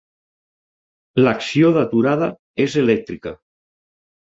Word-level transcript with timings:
L'acció 1.25 1.69
d'aturada 1.77 2.31
és 2.67 2.81
elèctrica. 2.85 3.37